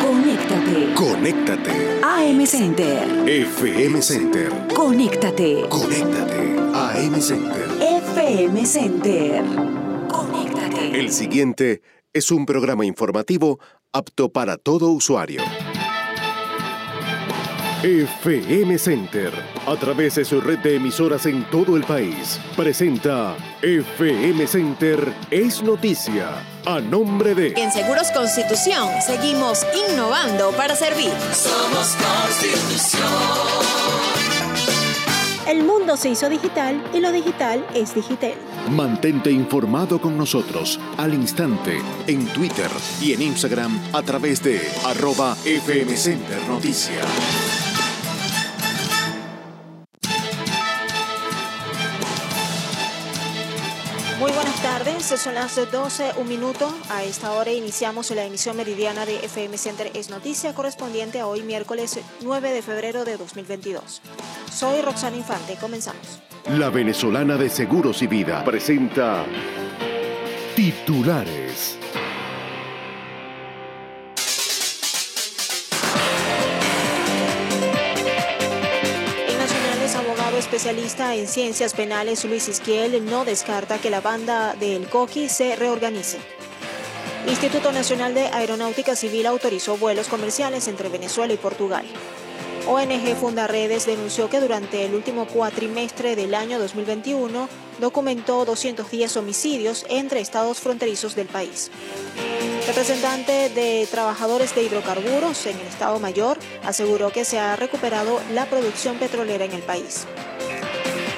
[0.00, 0.94] Conéctate.
[0.94, 2.00] Conéctate.
[2.02, 3.06] AM Center.
[3.26, 4.48] FM Center.
[4.74, 5.68] Conéctate.
[5.68, 6.56] Conéctate.
[6.74, 7.66] AM Center.
[7.80, 9.42] FM Center.
[10.08, 10.98] Conéctate.
[11.00, 13.58] El siguiente es un programa informativo
[13.92, 15.42] apto para todo usuario.
[17.82, 19.32] FM Center,
[19.64, 25.62] a través de su red de emisoras en todo el país, presenta FM Center es
[25.62, 27.52] noticia, a nombre de...
[27.56, 31.12] En Seguros Constitución seguimos innovando para servir.
[31.32, 31.96] Somos
[32.26, 33.02] Constitución.
[35.46, 38.34] El mundo se hizo digital y lo digital es digital.
[38.72, 42.70] Mantente informado con nosotros al instante en Twitter
[43.00, 47.67] y en Instagram a través de arroba FM Center Noticia.
[55.04, 56.72] Son las 12, un minuto.
[56.90, 61.42] A esta hora iniciamos la emisión meridiana de FM Center Es Noticia correspondiente a hoy
[61.42, 64.02] miércoles 9 de febrero de 2022.
[64.50, 66.20] Soy Roxana Infante, comenzamos.
[66.50, 69.24] La venezolana de Seguros y Vida presenta
[70.56, 71.78] titulares.
[80.58, 86.18] Especialista en ciencias penales Luis Isquiel no descarta que la banda del Coqui se reorganice.
[87.28, 91.86] Instituto Nacional de Aeronáutica Civil autorizó vuelos comerciales entre Venezuela y Portugal.
[92.66, 100.18] ONG Fundaredes denunció que durante el último cuatrimestre del año 2021 documentó 210 homicidios entre
[100.18, 101.70] estados fronterizos del país.
[102.66, 108.46] Representante de trabajadores de hidrocarburos en el Estado Mayor aseguró que se ha recuperado la
[108.46, 110.06] producción petrolera en el país.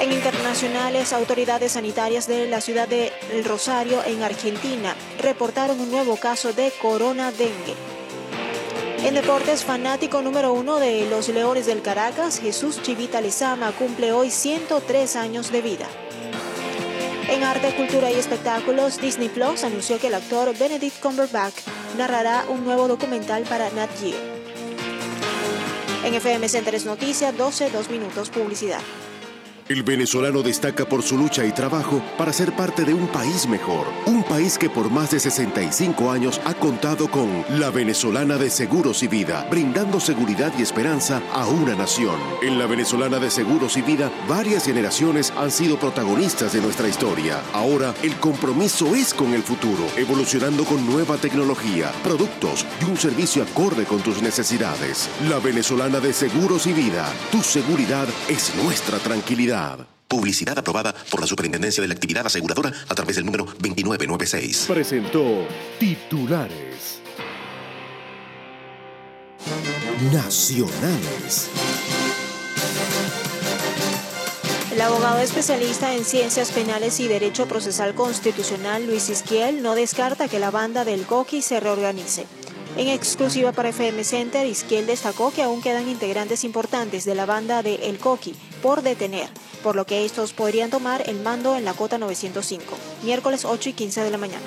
[0.00, 3.12] En internacionales, autoridades sanitarias de la ciudad de
[3.44, 7.74] Rosario, en Argentina, reportaron un nuevo caso de corona dengue.
[9.04, 14.30] En deportes, fanático número uno de los Leones del Caracas, Jesús Chivita Lezama cumple hoy
[14.30, 15.86] 103 años de vida.
[17.28, 21.56] En arte, cultura y espectáculos, Disney Plus anunció que el actor Benedict Cumberbatch
[21.98, 24.16] narrará un nuevo documental para Nat Geo.
[26.06, 28.80] En FM Centers Noticias, 12, 2 minutos publicidad.
[29.70, 33.86] El venezolano destaca por su lucha y trabajo para ser parte de un país mejor.
[34.04, 39.04] Un país que por más de 65 años ha contado con la venezolana de Seguros
[39.04, 42.16] y Vida, brindando seguridad y esperanza a una nación.
[42.42, 47.40] En la venezolana de Seguros y Vida, varias generaciones han sido protagonistas de nuestra historia.
[47.52, 53.44] Ahora, el compromiso es con el futuro, evolucionando con nueva tecnología, productos y un servicio
[53.44, 55.08] acorde con tus necesidades.
[55.28, 59.59] La venezolana de Seguros y Vida, tu seguridad es nuestra tranquilidad.
[60.08, 64.64] Publicidad aprobada por la Superintendencia de la Actividad Aseguradora a través del número 2996.
[64.66, 65.46] Presentó
[65.78, 67.00] titulares
[70.12, 71.48] nacionales.
[74.72, 80.38] El abogado especialista en ciencias penales y derecho procesal constitucional Luis Isquiel no descarta que
[80.38, 82.26] la banda del Coqui se reorganice.
[82.76, 87.62] En exclusiva para FM Center, Isquiel destacó que aún quedan integrantes importantes de la banda
[87.62, 89.28] de El Coqui por detener,
[89.62, 93.72] por lo que estos podrían tomar el mando en la cota 905, miércoles 8 y
[93.72, 94.44] 15 de la mañana.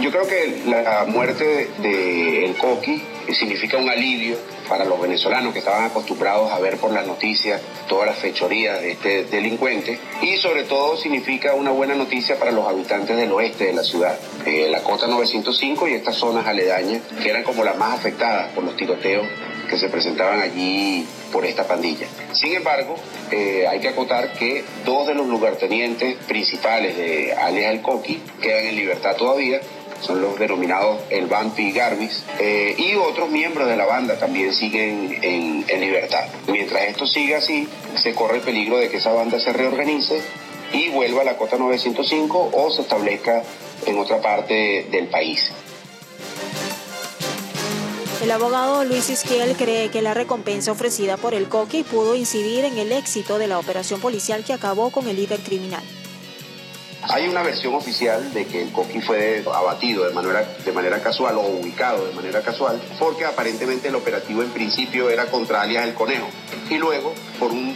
[0.00, 3.02] Yo creo que la muerte de El Coqui
[3.34, 4.36] significa un alivio
[4.68, 8.92] para los venezolanos que estaban acostumbrados a ver por las noticias todas las fechorías de
[8.92, 13.72] este delincuente y sobre todo significa una buena noticia para los habitantes del oeste de
[13.72, 17.98] la ciudad, eh, la cota 905 y estas zonas aledañas que eran como las más
[17.98, 19.26] afectadas por los tiroteos
[19.70, 22.08] que se presentaban allí por esta pandilla.
[22.32, 22.96] Sin embargo,
[23.30, 28.66] eh, hay que acotar que dos de los lugartenientes principales de alias El Coqui quedan
[28.66, 29.60] en libertad todavía
[30.00, 34.54] son los denominados el Vampi y Garbis, eh, y otros miembros de la banda también
[34.54, 36.24] siguen en, en, libertad.
[36.48, 40.22] Mientras esto siga así, se corre el peligro de que esa banda se reorganice
[40.72, 43.42] y vuelva a la cota 905 o se establezca
[43.86, 45.52] en otra parte del país.
[48.22, 52.76] El abogado Luis Isquiel cree que la recompensa ofrecida por el Coqui pudo incidir en
[52.76, 55.82] el éxito de la operación policial que acabó con el líder criminal.
[57.02, 62.06] Hay una versión oficial de que el Coqui fue abatido de manera, casual o ubicado
[62.06, 66.28] de manera casual porque aparentemente el operativo en principio era contra alias el conejo
[66.68, 67.74] y luego por un,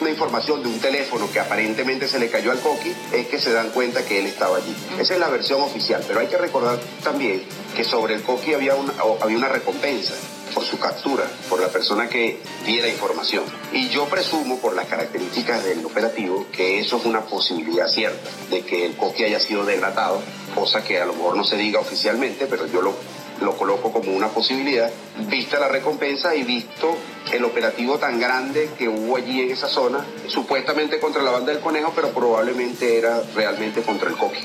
[0.00, 3.52] una información de un teléfono que aparentemente se le cayó al Coqui es que se
[3.52, 4.74] dan cuenta que él estaba allí.
[4.98, 7.42] Esa es la versión oficial, pero hay que recordar también
[7.76, 10.14] que sobre el Coqui había una, había una recompensa
[10.54, 13.44] por su captura, por la persona que diera información.
[13.72, 18.62] Y yo presumo, por las características del operativo, que eso es una posibilidad cierta, de
[18.62, 20.22] que el coque haya sido delatado,
[20.54, 22.94] cosa que a lo mejor no se diga oficialmente, pero yo lo,
[23.40, 24.90] lo coloco como una posibilidad,
[25.28, 26.96] vista la recompensa y visto
[27.32, 31.60] el operativo tan grande que hubo allí en esa zona, supuestamente contra la banda del
[31.60, 34.40] conejo, pero probablemente era realmente contra el coque.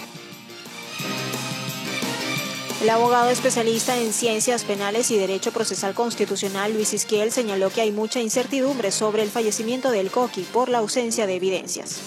[2.82, 7.92] El abogado especialista en ciencias penales y derecho procesal constitucional Luis Isquiel señaló que hay
[7.92, 12.00] mucha incertidumbre sobre el fallecimiento del Coqui por la ausencia de evidencias.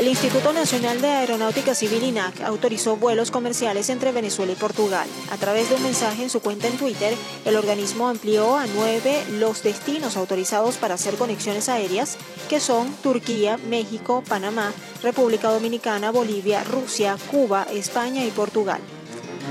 [0.00, 5.06] El Instituto Nacional de Aeronáutica Civil INAC autorizó vuelos comerciales entre Venezuela y Portugal.
[5.30, 7.14] A través de un mensaje en su cuenta en Twitter,
[7.44, 12.16] el organismo amplió a nueve los destinos autorizados para hacer conexiones aéreas,
[12.48, 18.80] que son Turquía, México, Panamá, República Dominicana, Bolivia, Rusia, Cuba, España y Portugal.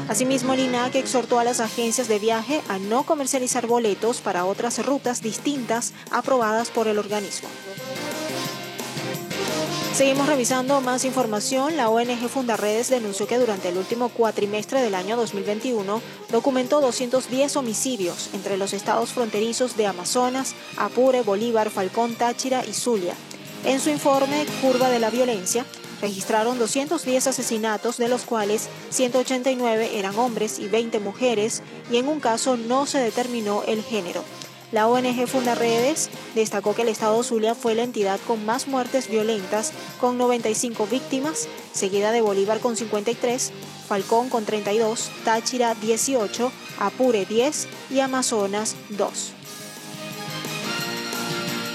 [0.07, 4.83] Asimismo, el INAC exhortó a las agencias de viaje a no comercializar boletos para otras
[4.83, 7.47] rutas distintas aprobadas por el organismo.
[9.99, 11.75] Seguimos revisando más información.
[11.75, 16.01] La ONG Fundarredes denunció que durante el último cuatrimestre del año 2021
[16.31, 23.13] documentó 210 homicidios entre los estados fronterizos de Amazonas, Apure, Bolívar, Falcón, Táchira y Zulia.
[23.65, 25.65] En su informe Curva de la Violencia,
[26.01, 31.61] registraron 210 asesinatos, de los cuales 189 eran hombres y 20 mujeres,
[31.91, 34.23] y en un caso no se determinó el género.
[34.71, 39.73] La ONG Fundaredes destacó que el estado Zulia fue la entidad con más muertes violentas,
[39.99, 43.51] con 95 víctimas, seguida de Bolívar con 53,
[43.87, 49.38] Falcón con 32, Táchira 18, Apure 10 y Amazonas 2.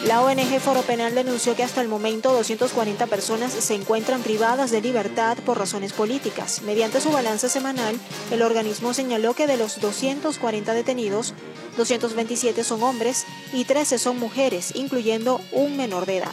[0.06, 4.82] La ONG Foro Penal denunció que hasta el momento 240 personas se encuentran privadas de
[4.82, 6.60] libertad por razones políticas.
[6.60, 7.98] Mediante su balance semanal,
[8.30, 11.32] el organismo señaló que de los 240 detenidos,
[11.78, 13.24] 227 son hombres
[13.54, 16.32] y 13 son mujeres, incluyendo un menor de edad.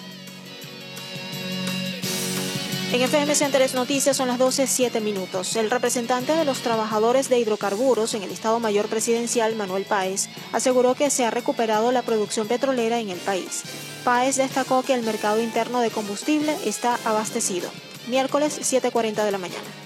[2.94, 5.56] En FM Centeres Noticias son las 12.07 minutos.
[5.56, 10.94] El representante de los trabajadores de hidrocarburos en el Estado Mayor Presidencial, Manuel Páez, aseguró
[10.94, 13.64] que se ha recuperado la producción petrolera en el país.
[14.04, 17.72] Páez destacó que el mercado interno de combustible está abastecido.
[18.08, 19.81] Miércoles 7.40 de la mañana.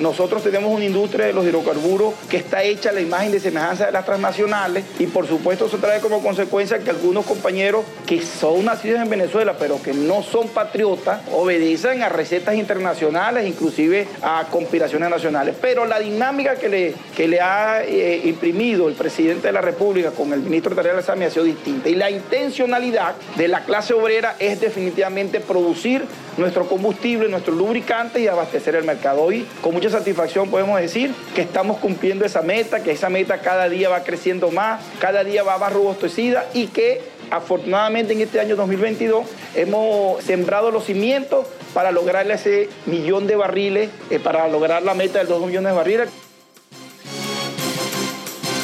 [0.00, 3.86] Nosotros tenemos una industria de los hidrocarburos que está hecha a la imagen de semejanza
[3.86, 8.64] de las transnacionales y por supuesto eso trae como consecuencia que algunos compañeros que son
[8.64, 15.10] nacidos en Venezuela pero que no son patriotas obedecen a recetas internacionales, inclusive a conspiraciones
[15.10, 15.54] nacionales.
[15.60, 20.12] Pero la dinámica que le, que le ha eh, imprimido el presidente de la República
[20.12, 23.92] con el ministro de Tarea Sami ha sido distinta y la intencionalidad de la clase
[23.92, 26.04] obrera es definitivamente producir
[26.36, 29.22] nuestro combustible, nuestro lubricante y abastecer el mercado.
[29.22, 33.68] Hoy con mucha satisfacción podemos decir que estamos cumpliendo esa meta, que esa meta cada
[33.68, 37.00] día va creciendo más, cada día va más robustecida y que
[37.30, 43.90] afortunadamente en este año 2022 hemos sembrado los cimientos para lograr ese millón de barriles,
[44.10, 46.29] eh, para lograr la meta de 2 millones de barriles.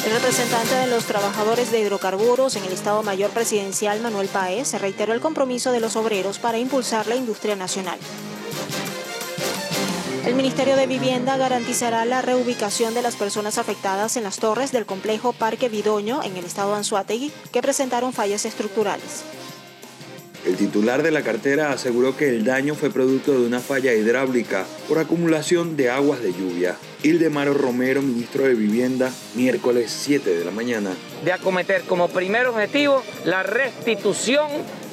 [0.07, 5.11] El representante de los trabajadores de hidrocarburos en el Estado Mayor Presidencial, Manuel Paez, reiteró
[5.11, 7.99] el compromiso de los obreros para impulsar la industria nacional.
[10.25, 14.85] El Ministerio de Vivienda garantizará la reubicación de las personas afectadas en las torres del
[14.85, 19.25] complejo Parque Vidoño en el estado de Anzuategui que presentaron fallas estructurales.
[20.47, 24.65] El titular de la cartera aseguró que el daño fue producto de una falla hidráulica
[24.87, 26.77] por acumulación de aguas de lluvia.
[27.03, 30.91] Ildemaro Romero, ministro de Vivienda, miércoles 7 de la mañana.
[31.25, 34.47] De acometer como primer objetivo la restitución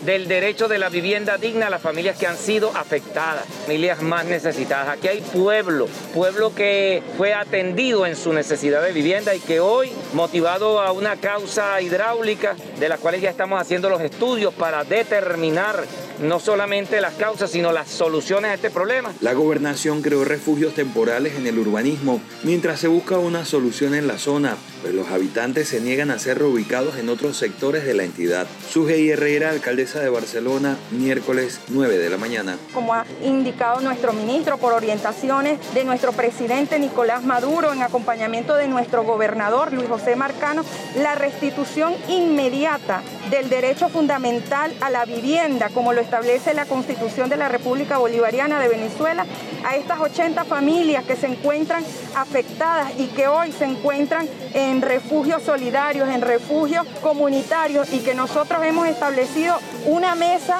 [0.04, 4.24] del derecho de la vivienda digna a las familias que han sido afectadas, familias más
[4.26, 4.88] necesitadas.
[4.88, 9.92] Aquí hay pueblo, pueblo que fue atendido en su necesidad de vivienda y que hoy,
[10.12, 15.84] motivado a una causa hidráulica, de la cual ya estamos haciendo los estudios para determinar
[16.20, 19.12] no solamente las causas, sino las soluciones a este problema.
[19.20, 24.18] La gobernación creó refugios temporales en el urbanismo mientras se busca una solución en la
[24.18, 28.46] zona, pues los habitantes se niegan a ser reubicados en otros sectores de la entidad.
[28.70, 32.56] Sujei Herrera, alcaldesa de Barcelona, miércoles 9 de la mañana.
[32.72, 38.68] Como ha indicado nuestro ministro por orientaciones de nuestro presidente Nicolás Maduro en acompañamiento de
[38.68, 40.64] nuestro gobernador Luis José Marcano,
[40.96, 47.36] la restitución inmediata del derecho fundamental a la vivienda, como lo establece la Constitución de
[47.36, 49.26] la República Bolivariana de Venezuela,
[49.64, 51.82] a estas 80 familias que se encuentran
[52.14, 58.62] afectadas y que hoy se encuentran en refugios solidarios, en refugios comunitarios y que nosotros
[58.64, 60.58] hemos establecido una mesa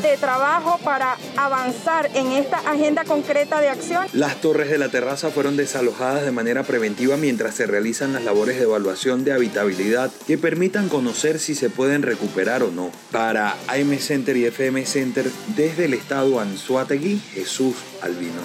[0.00, 4.06] de trabajo para avanzar en esta agenda concreta de acción.
[4.12, 8.56] Las torres de la terraza fueron desalojadas de manera preventiva mientras se realizan las labores
[8.56, 12.90] de evaluación de habitabilidad que permitan conocer si se pueden recuperar o no.
[13.10, 18.42] Para AM Center y FM Center, desde el estado Anzuategui, Jesús Albino.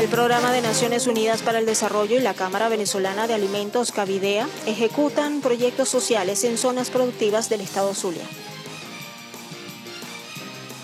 [0.00, 4.48] El Programa de Naciones Unidas para el Desarrollo y la Cámara Venezolana de Alimentos Cavidea
[4.64, 8.22] ejecutan proyectos sociales en zonas productivas del estado Zulia.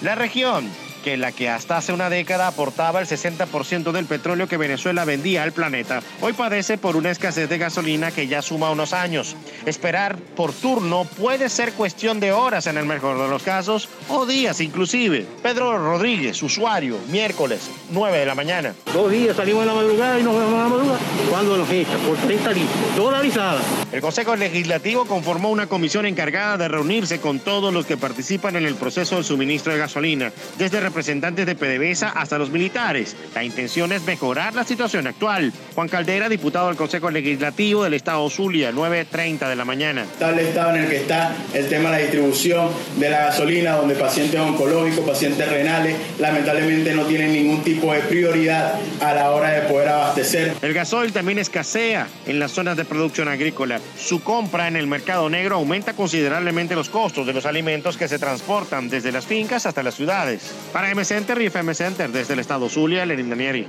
[0.05, 0.69] La región
[1.03, 5.43] que la que hasta hace una década aportaba el 60% del petróleo que Venezuela vendía
[5.43, 9.35] al planeta, hoy padece por una escasez de gasolina que ya suma unos años.
[9.65, 14.27] Esperar por turno puede ser cuestión de horas en el mejor de los casos o
[14.27, 15.27] días inclusive.
[15.43, 18.75] Pedro Rodríguez, usuario, miércoles, 9 de la mañana.
[18.93, 20.99] Dos días salimos en la madrugada y nos vemos en la madrugada.
[21.31, 21.99] ¿Cuándo nos echan?
[22.01, 23.61] Por 30 litros, dolarizada.
[23.95, 28.67] El Consejo Legislativo conformó una comisión encargada de reunirse con todos los que participan en
[28.67, 33.15] el proceso de suministro de gasolina, desde representantes de PDVSA hasta los militares.
[33.37, 35.53] La intención es mejorar la situación actual.
[35.77, 40.07] Juan Caldera, diputado del Consejo Legislativo del Estado Zulia, 9.30 de la mañana.
[40.19, 43.95] Tal estado en el que está el tema de la distribución de la gasolina, donde
[43.95, 49.69] pacientes oncológicos, pacientes renales, lamentablemente no tienen ningún tipo de prioridad a la hora de
[49.69, 50.53] poder abastecer.
[50.63, 53.84] El gasoil también escasea en las zonas de producción agrícola.
[53.99, 58.19] Su compra en el mercado negro aumenta considerablemente los costos de los alimentos que se
[58.19, 60.53] transportan desde las fincas hasta las ciudades.
[60.73, 63.67] Para M Center y FM Center desde el estado Zulia, Lenin Danieri.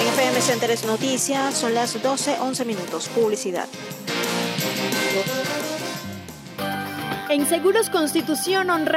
[0.00, 3.08] En FM Center es noticia, son las 12, 11 minutos.
[3.08, 3.66] Publicidad.
[7.28, 8.88] En Seguros Constitución honramos